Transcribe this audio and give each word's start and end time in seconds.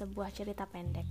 sebuah 0.00 0.32
cerita 0.32 0.64
pendek. 0.64 1.04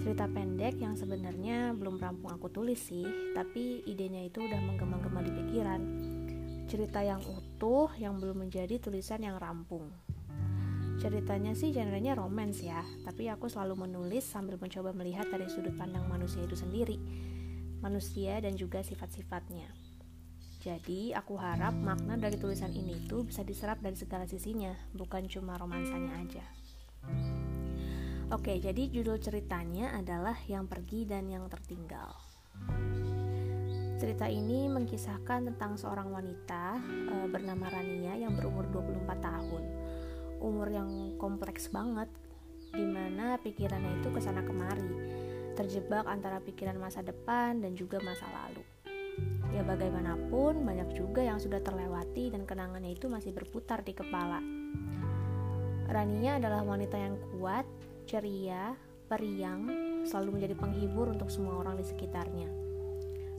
Cerita 0.00 0.24
pendek 0.24 0.80
yang 0.80 0.96
sebenarnya 0.96 1.76
belum 1.76 2.00
rampung 2.00 2.32
aku 2.32 2.48
tulis 2.48 2.80
sih, 2.80 3.04
tapi 3.36 3.84
idenya 3.84 4.24
itu 4.24 4.40
udah 4.40 4.56
menggema-gema 4.64 5.20
di 5.20 5.32
pikiran. 5.36 5.80
Cerita 6.64 7.04
yang 7.04 7.20
utuh 7.20 7.92
yang 8.00 8.16
belum 8.16 8.48
menjadi 8.48 8.80
tulisan 8.80 9.20
yang 9.20 9.36
rampung. 9.36 9.92
Ceritanya 10.96 11.52
sih 11.52 11.68
genrenya 11.68 12.16
romance 12.16 12.64
ya, 12.64 12.80
tapi 13.04 13.28
aku 13.28 13.52
selalu 13.52 13.84
menulis 13.84 14.24
sambil 14.24 14.56
mencoba 14.56 14.96
melihat 14.96 15.28
dari 15.28 15.44
sudut 15.52 15.76
pandang 15.76 16.08
manusia 16.08 16.40
itu 16.40 16.56
sendiri. 16.56 16.96
Manusia 17.84 18.40
dan 18.40 18.56
juga 18.56 18.80
sifat-sifatnya. 18.80 19.68
Jadi, 20.64 21.12
aku 21.12 21.36
harap 21.36 21.76
makna 21.76 22.16
dari 22.16 22.40
tulisan 22.40 22.72
ini 22.72 23.04
itu 23.04 23.22
bisa 23.22 23.44
diserap 23.44 23.78
dari 23.78 23.94
segala 23.94 24.24
sisinya, 24.24 24.74
bukan 24.96 25.28
cuma 25.30 25.54
romansanya 25.54 26.18
aja. 26.18 26.42
Oke, 28.28 28.60
jadi 28.60 28.92
judul 28.92 29.16
ceritanya 29.24 29.96
adalah 29.96 30.36
Yang 30.44 30.68
Pergi 30.68 31.00
dan 31.08 31.32
Yang 31.32 31.48
Tertinggal. 31.56 32.12
Cerita 33.96 34.28
ini 34.28 34.68
mengkisahkan 34.68 35.48
tentang 35.48 35.80
seorang 35.80 36.12
wanita 36.12 36.76
e, 37.08 37.24
bernama 37.24 37.72
Rania 37.72 38.20
yang 38.20 38.36
berumur 38.36 38.68
24 38.68 39.24
tahun. 39.24 39.64
Umur 40.44 40.68
yang 40.68 41.16
kompleks 41.16 41.72
banget, 41.72 42.12
di 42.68 42.84
mana 42.84 43.40
pikirannya 43.40 44.04
itu 44.04 44.12
ke 44.12 44.20
sana 44.20 44.44
kemari, 44.44 44.92
terjebak 45.56 46.04
antara 46.04 46.36
pikiran 46.44 46.76
masa 46.76 47.00
depan 47.00 47.64
dan 47.64 47.80
juga 47.80 47.96
masa 48.04 48.28
lalu. 48.28 48.60
Ya 49.56 49.64
bagaimanapun 49.64 50.68
banyak 50.68 50.92
juga 50.92 51.24
yang 51.24 51.40
sudah 51.40 51.64
terlewati 51.64 52.28
dan 52.28 52.44
kenangannya 52.44 52.92
itu 52.92 53.08
masih 53.08 53.32
berputar 53.32 53.80
di 53.80 53.96
kepala. 53.96 54.44
Rania 55.88 56.36
adalah 56.36 56.60
wanita 56.60 57.00
yang 57.00 57.16
kuat, 57.32 57.64
ceria, 58.08 58.72
periang, 59.04 59.68
selalu 60.08 60.40
menjadi 60.40 60.56
penghibur 60.56 61.12
untuk 61.12 61.28
semua 61.28 61.60
orang 61.60 61.76
di 61.76 61.84
sekitarnya. 61.84 62.48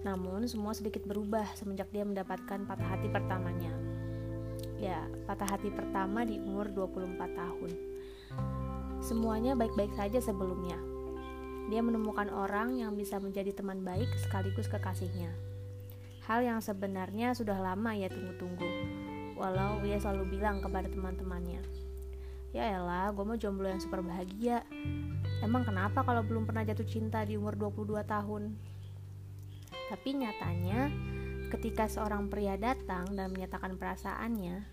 Namun 0.05 0.45
semua 0.45 0.77
sedikit 0.77 1.03
berubah 1.09 1.43
semenjak 1.57 1.89
dia 1.89 2.05
mendapatkan 2.05 2.69
patah 2.69 2.89
hati 2.93 3.09
pertamanya. 3.09 3.73
Ya, 4.77 5.09
patah 5.25 5.49
hati 5.49 5.73
pertama 5.73 6.23
di 6.23 6.37
umur 6.37 6.69
24 6.69 7.17
tahun. 7.33 7.71
Semuanya 9.01 9.57
baik-baik 9.57 9.97
saja 9.97 10.21
sebelumnya. 10.21 10.77
Dia 11.73 11.81
menemukan 11.81 12.29
orang 12.29 12.77
yang 12.77 12.93
bisa 12.93 13.17
menjadi 13.17 13.51
teman 13.57 13.81
baik 13.81 14.09
sekaligus 14.21 14.65
kekasihnya 14.69 15.49
Hal 16.29 16.45
yang 16.45 16.61
sebenarnya 16.61 17.33
sudah 17.33 17.57
lama 17.57 17.97
ia 17.97 18.05
tunggu-tunggu. 18.05 18.69
Walau 19.33 19.81
ia 19.81 19.97
selalu 19.97 20.37
bilang 20.37 20.61
kepada 20.61 20.85
teman-temannya, 20.85 21.57
Ya 22.49 22.65
elah, 22.65 23.13
gue 23.13 23.21
mau 23.21 23.37
jomblo 23.37 23.69
yang 23.69 23.77
super 23.77 24.01
bahagia. 24.01 24.65
Emang 25.45 25.61
kenapa 25.61 26.01
kalau 26.01 26.25
belum 26.25 26.49
pernah 26.49 26.65
jatuh 26.65 26.87
cinta 26.87 27.21
di 27.21 27.37
umur 27.37 27.53
22 27.53 28.01
tahun? 28.09 28.57
Tapi 29.69 30.09
nyatanya, 30.17 30.89
ketika 31.53 31.85
seorang 31.85 32.25
pria 32.25 32.57
datang 32.57 33.13
dan 33.13 33.29
menyatakan 33.29 33.77
perasaannya, 33.77 34.65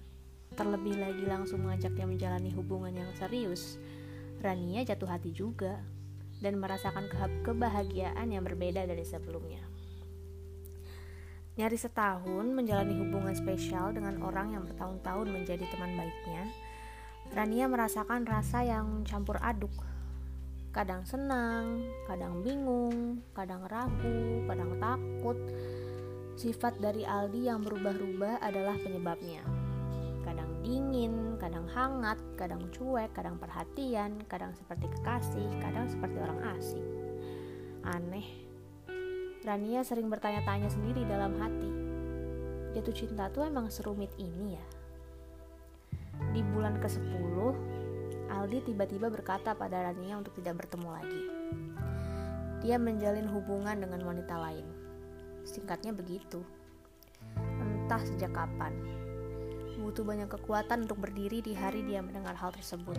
terlebih 0.57 0.97
lagi 0.97 1.25
langsung 1.29 1.69
mengajaknya 1.69 2.09
menjalani 2.09 2.51
hubungan 2.57 2.97
yang 2.97 3.13
serius, 3.21 3.77
Rania 4.41 4.81
jatuh 4.85 5.13
hati 5.13 5.37
juga 5.37 5.81
dan 6.41 6.57
merasakan 6.57 7.13
kebahagiaan 7.45 8.29
yang 8.33 8.45
berbeda 8.45 8.89
dari 8.89 9.05
sebelumnya. 9.05 9.61
Nyaris 11.57 11.89
setahun 11.89 12.53
menjalani 12.53 13.01
hubungan 13.01 13.33
spesial 13.33 13.92
dengan 13.97 14.20
orang 14.20 14.53
yang 14.53 14.65
bertahun-tahun 14.69 15.29
menjadi 15.29 15.65
teman 15.73 15.97
baiknya, 15.97 16.45
Rania 17.35 17.67
merasakan 17.67 18.23
rasa 18.29 18.63
yang 18.63 19.03
campur 19.03 19.41
aduk. 19.42 19.73
Kadang 20.70 21.09
senang, 21.09 21.89
kadang 22.05 22.45
bingung, 22.45 23.25
kadang 23.33 23.64
ragu, 23.64 24.45
kadang 24.45 24.77
takut. 24.77 25.39
Sifat 26.36 26.77
dari 26.79 27.03
Aldi 27.03 27.48
yang 27.48 27.65
berubah-ubah 27.65 28.45
adalah 28.45 28.77
penyebabnya. 28.77 29.41
Kadang 30.20 30.61
dingin, 30.61 31.41
kadang 31.41 31.65
hangat, 31.73 32.20
kadang 32.36 32.69
cuek, 32.69 33.09
kadang 33.17 33.41
perhatian, 33.41 34.20
kadang 34.29 34.53
seperti 34.53 34.85
kekasih, 35.01 35.48
kadang 35.65 35.89
seperti 35.89 36.17
orang 36.20 36.41
asing. 36.61 36.86
Aneh, 37.86 38.29
Rania 39.47 39.81
sering 39.86 40.13
bertanya-tanya 40.13 40.69
sendiri 40.69 41.09
dalam 41.09 41.39
hati. 41.41 41.70
Jatuh 42.77 42.92
cinta 42.92 43.33
tuh 43.33 43.48
emang 43.48 43.73
serumit 43.73 44.13
ini 44.20 44.61
ya? 44.61 44.65
Bulan 46.67 46.83
ke-10, 46.83 47.39
Aldi 48.27 48.59
tiba-tiba 48.67 49.07
berkata 49.07 49.55
pada 49.55 49.87
Rania 49.87 50.19
untuk 50.19 50.35
tidak 50.35 50.67
bertemu 50.67 50.89
lagi. 50.91 51.23
Dia 52.59 52.75
menjalin 52.75 53.31
hubungan 53.31 53.79
dengan 53.79 54.03
wanita 54.03 54.35
lain. 54.35 54.67
Singkatnya 55.47 55.95
begitu. 55.95 56.43
Entah 57.39 58.03
sejak 58.03 58.35
kapan. 58.35 58.75
Butuh 59.79 60.03
banyak 60.03 60.27
kekuatan 60.27 60.91
untuk 60.91 61.07
berdiri 61.07 61.39
di 61.39 61.55
hari 61.55 61.87
dia 61.87 62.03
mendengar 62.03 62.35
hal 62.35 62.51
tersebut. 62.51 62.98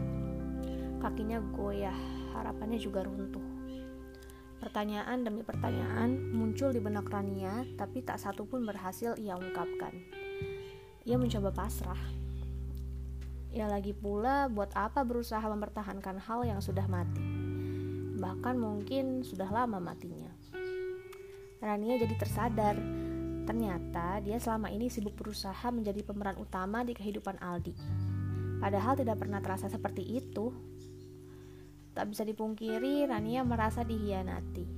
Kakinya 1.04 1.44
goyah, 1.52 2.00
harapannya 2.40 2.80
juga 2.80 3.04
runtuh. 3.04 3.44
Pertanyaan 4.64 5.28
demi 5.28 5.44
pertanyaan 5.44 6.32
muncul 6.32 6.72
di 6.72 6.80
benak 6.80 7.12
Rania, 7.12 7.68
tapi 7.76 8.00
tak 8.00 8.16
satu 8.16 8.48
pun 8.48 8.64
berhasil 8.64 9.20
ia 9.20 9.36
ungkapkan. 9.36 9.92
Ia 11.04 11.20
mencoba 11.20 11.52
pasrah. 11.52 12.17
Ya 13.58 13.66
lagi 13.66 13.90
pula, 13.90 14.46
buat 14.54 14.70
apa 14.78 15.02
berusaha 15.02 15.42
mempertahankan 15.42 16.22
hal 16.30 16.46
yang 16.46 16.62
sudah 16.62 16.86
mati? 16.86 17.26
Bahkan 18.22 18.54
mungkin 18.54 19.26
sudah 19.26 19.50
lama 19.50 19.82
matinya. 19.82 20.30
Rania 21.58 21.98
jadi 21.98 22.14
tersadar, 22.22 22.78
ternyata 23.50 24.22
dia 24.22 24.38
selama 24.38 24.70
ini 24.70 24.94
sibuk 24.94 25.18
berusaha 25.18 25.74
menjadi 25.74 26.06
pemeran 26.06 26.38
utama 26.38 26.86
di 26.86 26.94
kehidupan 26.94 27.42
Aldi. 27.42 27.74
Padahal 28.62 28.94
tidak 28.94 29.26
pernah 29.26 29.42
terasa 29.42 29.66
seperti 29.66 30.06
itu. 30.06 30.54
Tak 31.98 32.14
bisa 32.14 32.22
dipungkiri, 32.30 33.10
Rania 33.10 33.42
merasa 33.42 33.82
dihianati. 33.82 34.70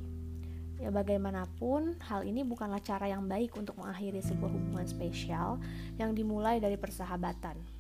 Ya 0.80 0.88
bagaimanapun, 0.88 2.00
hal 2.08 2.24
ini 2.24 2.48
bukanlah 2.48 2.80
cara 2.80 3.12
yang 3.12 3.28
baik 3.28 3.60
untuk 3.60 3.76
mengakhiri 3.76 4.24
sebuah 4.24 4.48
hubungan 4.48 4.88
spesial 4.88 5.60
yang 6.00 6.16
dimulai 6.16 6.64
dari 6.64 6.80
persahabatan. 6.80 7.79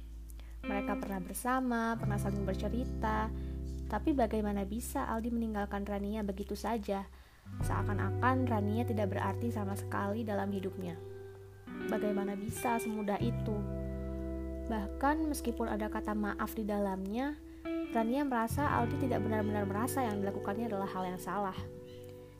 Mereka 0.63 0.99
pernah 0.99 1.21
bersama, 1.23 1.95
pernah 1.95 2.19
saling 2.19 2.43
bercerita, 2.43 3.31
tapi 3.89 4.13
bagaimana 4.13 4.67
bisa 4.69 5.09
Aldi 5.09 5.33
meninggalkan 5.33 5.81
Rania 5.81 6.21
begitu 6.21 6.53
saja, 6.53 7.09
seakan-akan 7.65 8.45
Rania 8.45 8.85
tidak 8.85 9.17
berarti 9.17 9.49
sama 9.49 9.73
sekali 9.73 10.21
dalam 10.21 10.53
hidupnya. 10.53 10.93
Bagaimana 11.89 12.37
bisa 12.37 12.77
semudah 12.77 13.17
itu? 13.17 13.57
Bahkan 14.69 15.25
meskipun 15.25 15.65
ada 15.65 15.89
kata 15.89 16.13
maaf 16.13 16.53
di 16.53 16.61
dalamnya, 16.61 17.33
Rania 17.89 18.21
merasa 18.21 18.69
Aldi 18.77 19.09
tidak 19.09 19.25
benar-benar 19.25 19.65
merasa 19.65 20.05
yang 20.05 20.21
dilakukannya 20.21 20.69
adalah 20.69 20.85
hal 20.93 21.09
yang 21.09 21.17
salah. 21.17 21.57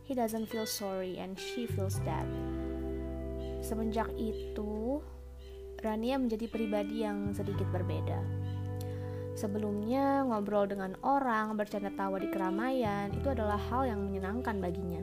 He 0.06 0.14
doesn't 0.14 0.46
feel 0.50 0.70
sorry 0.70 1.18
and 1.18 1.34
she 1.34 1.66
feels 1.66 1.98
that. 2.06 2.30
Semenjak 3.66 4.14
itu, 4.18 5.02
Rania 5.80 6.20
menjadi 6.20 6.46
pribadi 6.52 7.08
yang 7.08 7.32
sedikit 7.32 7.66
berbeda. 7.72 8.20
Sebelumnya, 9.40 10.28
ngobrol 10.28 10.68
dengan 10.68 11.00
orang, 11.00 11.56
bercanda 11.56 11.88
tawa 11.96 12.20
di 12.20 12.28
keramaian, 12.28 13.08
itu 13.16 13.32
adalah 13.32 13.56
hal 13.56 13.88
yang 13.88 14.04
menyenangkan 14.04 14.60
baginya. 14.60 15.00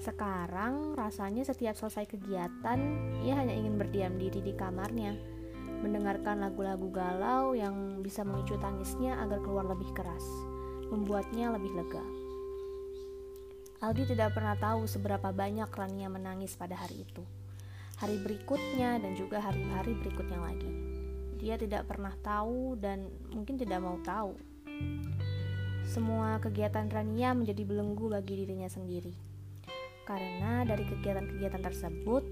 Sekarang, 0.00 0.96
rasanya 0.96 1.44
setiap 1.44 1.76
selesai 1.76 2.08
kegiatan, 2.08 2.78
ia 3.20 3.36
hanya 3.36 3.52
ingin 3.52 3.76
berdiam 3.76 4.16
diri 4.16 4.40
di 4.40 4.56
kamarnya 4.56 5.34
mendengarkan 5.84 6.40
lagu-lagu 6.40 6.88
galau 6.88 7.52
yang 7.52 8.00
bisa 8.00 8.24
memicu 8.24 8.56
tangisnya 8.56 9.20
agar 9.20 9.44
keluar 9.44 9.68
lebih 9.68 9.92
keras, 9.92 10.24
membuatnya 10.88 11.52
lebih 11.52 11.76
lega. 11.76 12.00
Aldi 13.84 14.16
tidak 14.16 14.32
pernah 14.32 14.56
tahu 14.56 14.88
seberapa 14.88 15.28
banyak 15.28 15.68
Rania 15.68 16.08
menangis 16.08 16.56
pada 16.56 16.72
hari 16.72 17.04
itu. 17.04 17.20
Hari 17.98 18.20
berikutnya 18.22 18.98
dan 18.98 19.12
juga 19.14 19.38
hari-hari 19.38 19.94
berikutnya 19.98 20.38
lagi. 20.38 20.70
Dia 21.38 21.54
tidak 21.60 21.86
pernah 21.86 22.14
tahu 22.24 22.78
dan 22.80 23.10
mungkin 23.30 23.58
tidak 23.60 23.82
mau 23.82 24.00
tahu. 24.02 24.34
Semua 25.84 26.40
kegiatan 26.40 26.88
Rania 26.88 27.36
menjadi 27.36 27.62
belenggu 27.62 28.10
bagi 28.10 28.42
dirinya 28.42 28.66
sendiri. 28.66 29.12
Karena 30.04 30.64
dari 30.64 30.84
kegiatan-kegiatan 30.84 31.62
tersebut, 31.62 32.22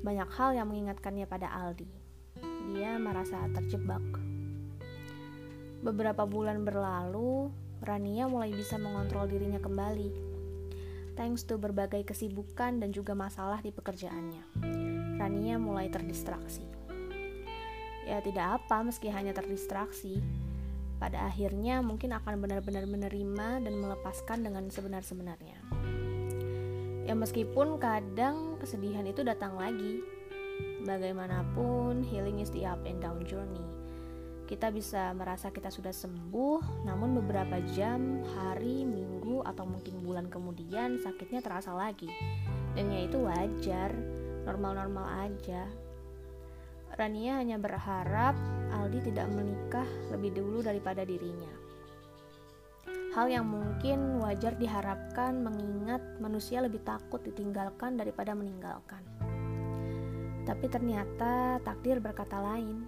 banyak 0.00 0.28
hal 0.36 0.56
yang 0.56 0.68
mengingatkannya 0.68 1.26
pada 1.28 1.52
Aldi 1.52 2.10
dia 2.70 2.96
merasa 3.02 3.50
terjebak. 3.50 4.02
Beberapa 5.80 6.28
bulan 6.28 6.62
berlalu, 6.62 7.50
Rania 7.80 8.28
mulai 8.28 8.52
bisa 8.52 8.76
mengontrol 8.76 9.26
dirinya 9.26 9.58
kembali. 9.58 10.12
Thanks 11.16 11.44
to 11.48 11.56
berbagai 11.56 12.06
kesibukan 12.06 12.80
dan 12.80 12.92
juga 12.92 13.16
masalah 13.16 13.60
di 13.64 13.72
pekerjaannya. 13.72 14.99
Rania 15.20 15.60
mulai 15.60 15.92
terdistraksi. 15.92 16.64
Ya 18.08 18.24
tidak 18.24 18.64
apa 18.64 18.80
meski 18.80 19.12
hanya 19.12 19.36
terdistraksi. 19.36 20.24
pada 21.00 21.32
akhirnya 21.32 21.80
mungkin 21.80 22.12
akan 22.12 22.44
benar-benar 22.44 22.84
menerima 22.84 23.64
dan 23.64 23.72
melepaskan 23.72 24.44
dengan 24.44 24.68
sebenar-sebenarnya. 24.68 25.56
Ya 27.08 27.16
meskipun 27.16 27.80
kadang 27.80 28.60
kesedihan 28.60 29.08
itu 29.08 29.24
datang 29.24 29.56
lagi. 29.56 30.04
Bagaimanapun, 30.84 32.04
healing 32.04 32.44
is 32.44 32.52
the 32.52 32.68
up 32.68 32.84
and 32.84 33.00
down 33.00 33.24
journey. 33.24 33.64
Kita 34.44 34.68
bisa 34.68 35.16
merasa 35.16 35.48
kita 35.48 35.72
sudah 35.72 35.94
sembuh, 35.94 36.84
namun 36.84 37.16
beberapa 37.22 37.64
jam, 37.72 38.20
hari, 38.36 38.84
minggu, 38.84 39.40
atau 39.46 39.64
mungkin 39.64 40.04
bulan 40.04 40.28
kemudian 40.28 41.00
sakitnya 41.00 41.40
terasa 41.40 41.72
lagi. 41.72 42.10
Dan 42.76 42.92
ya 42.92 43.08
itu 43.08 43.24
wajar, 43.24 43.94
normal-normal 44.44 45.30
aja. 45.30 45.66
Rania 46.98 47.40
hanya 47.40 47.56
berharap 47.56 48.34
Aldi 48.70 49.12
tidak 49.12 49.30
menikah 49.32 49.86
lebih 50.10 50.36
dulu 50.36 50.60
daripada 50.60 51.06
dirinya. 51.06 51.50
Hal 53.10 53.26
yang 53.26 53.50
mungkin 53.50 54.22
wajar 54.22 54.54
diharapkan 54.54 55.42
mengingat 55.42 55.98
manusia 56.22 56.62
lebih 56.62 56.78
takut 56.86 57.18
ditinggalkan 57.26 57.98
daripada 57.98 58.38
meninggalkan. 58.38 59.02
Tapi 60.46 60.66
ternyata 60.70 61.58
takdir 61.62 61.98
berkata 61.98 62.38
lain. 62.38 62.86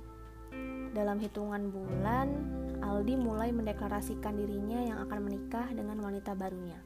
Dalam 0.94 1.18
hitungan 1.18 1.72
bulan, 1.72 2.28
Aldi 2.82 3.14
mulai 3.18 3.50
mendeklarasikan 3.50 4.38
dirinya 4.38 4.78
yang 4.82 4.98
akan 5.02 5.20
menikah 5.26 5.66
dengan 5.74 5.98
wanita 5.98 6.36
barunya. 6.38 6.78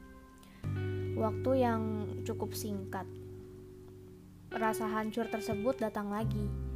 Waktu 1.17 1.51
yang 1.57 1.81
cukup 2.25 2.53
singkat. 2.57 3.05
Rasa 4.51 4.87
hancur 4.87 5.27
tersebut 5.27 5.79
datang 5.79 6.11
lagi 6.11 6.67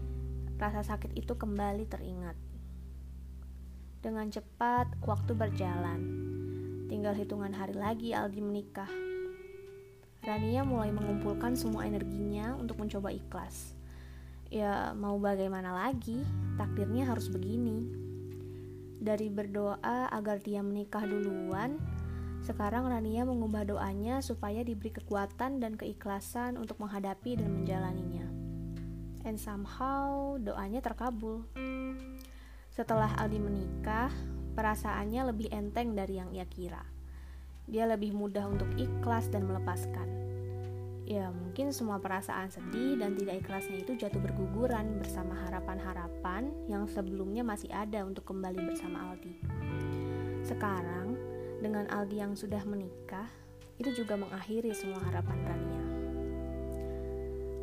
rasa 0.62 0.86
sakit 0.94 1.18
itu 1.18 1.34
kembali 1.34 1.90
teringat. 1.90 2.38
Dengan 3.98 4.30
cepat, 4.30 4.94
waktu 5.02 5.34
berjalan. 5.34 6.02
Tinggal 6.86 7.18
hitungan 7.18 7.50
hari 7.50 7.74
lagi 7.74 8.14
Aldi 8.14 8.46
menikah. 8.46 8.90
Rania 10.22 10.62
mulai 10.62 10.94
mengumpulkan 10.94 11.58
semua 11.58 11.90
energinya 11.90 12.54
untuk 12.54 12.78
mencoba 12.78 13.10
ikhlas. 13.10 13.74
Ya, 14.54 14.94
mau 14.94 15.18
bagaimana 15.18 15.74
lagi? 15.74 16.22
Takdirnya 16.62 17.10
harus 17.10 17.26
begini. 17.26 17.90
Dari 19.02 19.34
berdoa 19.34 20.14
agar 20.14 20.38
dia 20.46 20.62
menikah 20.62 21.10
duluan, 21.10 21.82
sekarang 22.42 22.90
Rania 22.90 23.24
mengubah 23.24 23.64
doanya 23.64 24.20
supaya 24.26 24.66
diberi 24.66 24.90
kekuatan 24.94 25.62
dan 25.62 25.78
keikhlasan 25.78 26.58
untuk 26.58 26.82
menghadapi 26.82 27.38
dan 27.38 27.50
menjalaninya 27.62 28.42
and 29.26 29.38
somehow 29.38 30.36
doanya 30.42 30.82
terkabul. 30.82 31.46
Setelah 32.72 33.12
Aldi 33.20 33.40
menikah, 33.42 34.10
perasaannya 34.56 35.22
lebih 35.34 35.48
enteng 35.52 35.94
dari 35.94 36.18
yang 36.18 36.32
ia 36.32 36.48
kira. 36.48 36.82
Dia 37.70 37.88
lebih 37.88 38.16
mudah 38.16 38.48
untuk 38.50 38.68
ikhlas 38.76 39.30
dan 39.30 39.46
melepaskan. 39.46 40.10
Ya, 41.06 41.28
mungkin 41.28 41.76
semua 41.76 42.00
perasaan 42.00 42.48
sedih 42.48 42.96
dan 42.96 43.20
tidak 43.20 43.44
ikhlasnya 43.44 43.84
itu 43.84 44.00
jatuh 44.00 44.22
berguguran 44.24 44.96
bersama 45.04 45.36
harapan-harapan 45.44 46.48
yang 46.72 46.88
sebelumnya 46.88 47.44
masih 47.44 47.68
ada 47.74 48.08
untuk 48.08 48.24
kembali 48.24 48.64
bersama 48.64 49.12
Aldi. 49.12 49.36
Sekarang, 50.48 51.11
dengan 51.62 51.86
Aldi 51.94 52.18
yang 52.18 52.34
sudah 52.34 52.66
menikah, 52.66 53.30
itu 53.78 53.94
juga 53.94 54.18
mengakhiri 54.18 54.74
semua 54.74 54.98
harapan 55.06 55.38
Rania. 55.46 55.86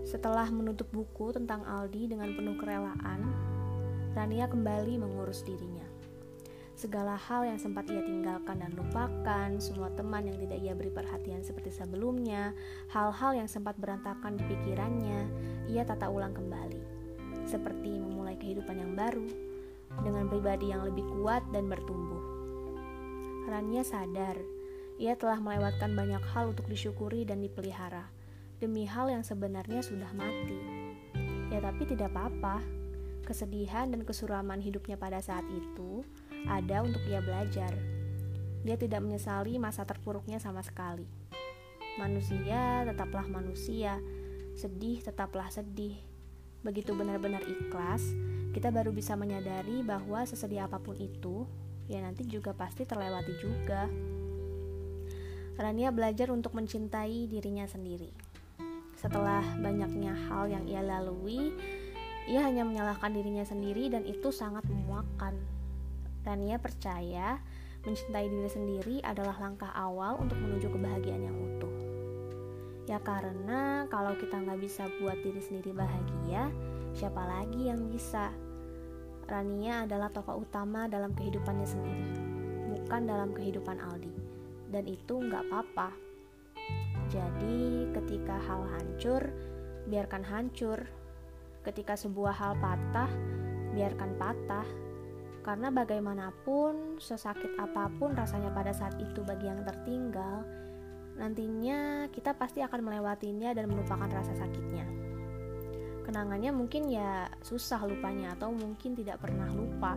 Setelah 0.07 0.49
menutup 0.55 0.89
buku 0.95 1.35
tentang 1.35 1.67
Aldi 1.67 2.15
dengan 2.15 2.33
penuh 2.33 2.55
kerelaan, 2.57 3.21
Rania 4.15 4.47
kembali 4.47 5.03
mengurus 5.03 5.43
dirinya. 5.43 5.85
Segala 6.79 7.19
hal 7.19 7.43
yang 7.43 7.59
sempat 7.59 7.91
ia 7.91 8.07
tinggalkan 8.07 8.63
dan 8.63 8.71
lupakan, 8.79 9.51
semua 9.59 9.91
teman 9.99 10.31
yang 10.31 10.39
tidak 10.39 10.59
ia 10.63 10.79
beri 10.79 10.95
perhatian 10.95 11.43
seperti 11.43 11.75
sebelumnya, 11.75 12.55
hal-hal 12.95 13.35
yang 13.35 13.51
sempat 13.51 13.75
berantakan 13.83 14.39
di 14.39 14.47
pikirannya, 14.47 15.27
ia 15.67 15.83
tata 15.83 16.07
ulang 16.07 16.39
kembali. 16.39 16.79
Seperti 17.51 17.99
memulai 17.99 18.39
kehidupan 18.39 18.79
yang 18.79 18.95
baru, 18.95 19.27
dengan 20.07 20.31
pribadi 20.31 20.71
yang 20.71 20.87
lebih 20.87 21.03
kuat 21.19 21.43
dan 21.51 21.67
bertumbuh. 21.67 22.38
Rania 23.49 23.81
sadar, 23.81 24.37
ia 25.01 25.17
telah 25.17 25.41
melewatkan 25.41 25.97
banyak 25.97 26.21
hal 26.37 26.53
untuk 26.53 26.69
disyukuri 26.69 27.25
dan 27.25 27.41
dipelihara 27.41 28.13
demi 28.61 28.85
hal 28.85 29.09
yang 29.09 29.25
sebenarnya 29.25 29.81
sudah 29.81 30.13
mati. 30.13 30.61
Ya 31.49 31.65
tapi 31.65 31.89
tidak 31.89 32.13
apa-apa. 32.13 32.61
Kesedihan 33.25 33.89
dan 33.89 34.05
kesuraman 34.05 34.61
hidupnya 34.61 35.01
pada 35.01 35.25
saat 35.25 35.49
itu 35.49 36.05
ada 36.45 36.85
untuk 36.85 37.01
ia 37.09 37.25
belajar. 37.25 37.73
Dia 38.69 38.77
tidak 38.77 39.01
menyesali 39.01 39.57
masa 39.57 39.89
terpuruknya 39.89 40.37
sama 40.37 40.61
sekali. 40.61 41.09
Manusia 41.97 42.85
tetaplah 42.85 43.25
manusia, 43.33 43.97
sedih 44.61 45.01
tetaplah 45.01 45.49
sedih. 45.49 45.97
Begitu 46.61 46.93
benar-benar 46.93 47.41
ikhlas, 47.49 48.05
kita 48.53 48.69
baru 48.69 48.93
bisa 48.93 49.17
menyadari 49.17 49.81
bahwa 49.81 50.21
sesedih 50.27 50.69
apa 50.69 50.77
pun 50.83 51.01
itu, 51.01 51.49
ya 51.89 52.05
nanti 52.05 52.29
juga 52.29 52.53
pasti 52.53 52.85
terlewati 52.85 53.35
juga. 53.41 53.89
Rania 55.59 55.91
belajar 55.91 56.31
untuk 56.31 56.55
mencintai 56.55 57.27
dirinya 57.27 57.67
sendiri. 57.67 58.13
Setelah 58.95 59.43
banyaknya 59.59 60.15
hal 60.31 60.47
yang 60.47 60.69
ia 60.71 60.85
lalui, 60.85 61.51
ia 62.31 62.45
hanya 62.47 62.63
menyalahkan 62.63 63.11
dirinya 63.11 63.43
sendiri 63.43 63.91
dan 63.91 64.07
itu 64.07 64.31
sangat 64.31 64.63
memuakkan. 64.71 65.35
Dan 66.23 66.45
ia 66.47 66.61
percaya 66.63 67.43
mencintai 67.83 68.29
diri 68.29 68.51
sendiri 68.53 68.97
adalah 69.03 69.35
langkah 69.41 69.73
awal 69.73 70.21
untuk 70.21 70.39
menuju 70.39 70.71
kebahagiaan 70.71 71.25
yang 71.27 71.35
utuh. 71.35 71.75
Ya 72.87 73.01
karena 73.01 73.89
kalau 73.91 74.15
kita 74.15 74.39
nggak 74.39 74.61
bisa 74.61 74.87
buat 75.01 75.19
diri 75.25 75.41
sendiri 75.41 75.73
bahagia, 75.75 76.53
siapa 76.95 77.21
lagi 77.21 77.73
yang 77.73 77.89
bisa? 77.91 78.31
Rania 79.29 79.85
adalah 79.85 80.09
tokoh 80.09 80.41
utama 80.41 80.89
dalam 80.89 81.13
kehidupannya 81.13 81.69
sendiri, 81.69 82.09
bukan 82.73 83.05
dalam 83.05 83.31
kehidupan 83.37 83.77
Aldi. 83.77 84.13
Dan 84.69 84.85
itu 84.89 85.21
nggak 85.21 85.49
apa-apa 85.49 86.09
jadi, 87.09 87.89
ketika 87.97 88.37
hal 88.37 88.69
hancur, 88.77 89.33
biarkan 89.89 90.21
hancur. 90.21 90.85
Ketika 91.65 91.97
sebuah 91.97 92.37
hal 92.37 92.53
patah, 92.61 93.09
biarkan 93.73 94.13
patah. 94.21 94.69
Karena 95.41 95.73
bagaimanapun, 95.73 97.01
sesakit 97.01 97.57
apa 97.57 97.89
pun 97.97 98.13
rasanya 98.13 98.53
pada 98.53 98.77
saat 98.77 99.01
itu 99.01 99.25
bagi 99.25 99.49
yang 99.49 99.65
tertinggal, 99.65 100.45
nantinya 101.17 102.13
kita 102.13 102.37
pasti 102.37 102.61
akan 102.61 102.85
melewatinya 102.85 103.57
dan 103.57 103.73
melupakan 103.73 104.13
rasa 104.13 104.37
sakitnya. 104.37 105.08
Kenangannya 106.09 106.57
mungkin 106.57 106.89
ya 106.89 107.29
susah 107.45 107.85
lupanya 107.85 108.33
atau 108.33 108.49
mungkin 108.49 108.97
tidak 108.97 109.21
pernah 109.21 109.45
lupa, 109.53 109.93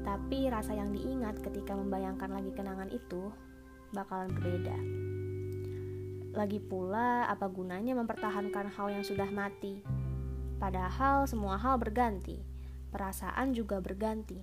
tapi 0.00 0.48
rasa 0.48 0.72
yang 0.72 0.96
diingat 0.96 1.44
ketika 1.44 1.76
membayangkan 1.76 2.32
lagi 2.32 2.56
kenangan 2.56 2.88
itu 2.88 3.28
bakalan 3.92 4.32
berbeda. 4.32 4.72
Lagi 6.32 6.56
pula, 6.56 7.28
apa 7.28 7.52
gunanya 7.52 7.92
mempertahankan 7.92 8.72
hal 8.72 8.96
yang 8.96 9.04
sudah 9.04 9.28
mati? 9.28 9.84
Padahal 10.56 11.28
semua 11.28 11.60
hal 11.60 11.76
berganti, 11.76 12.40
perasaan 12.88 13.52
juga 13.52 13.84
berganti. 13.84 14.40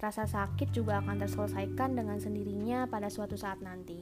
Rasa 0.00 0.24
sakit 0.24 0.72
juga 0.72 1.04
akan 1.04 1.20
terselesaikan 1.20 2.00
dengan 2.00 2.16
sendirinya 2.16 2.88
pada 2.88 3.12
suatu 3.12 3.36
saat 3.36 3.60
nanti. 3.60 4.00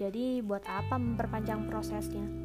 Jadi, 0.00 0.40
buat 0.40 0.64
apa 0.64 0.96
memperpanjang 0.96 1.68
prosesnya? 1.68 2.41